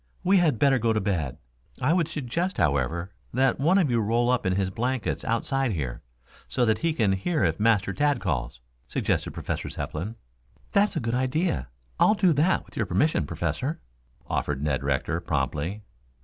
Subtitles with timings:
[0.23, 1.37] We had better go to bed.
[1.79, 6.01] I would suggest, however, that one of you roll up in his blankets outside here,
[6.47, 10.15] so that he can hear if Master Tad calls," suggested Professor Zepplin.
[10.71, 11.67] "That's a good idea.
[11.99, 13.79] I'll do that, with your permission, Professor,"
[14.25, 15.83] offered Ned Rector promptly.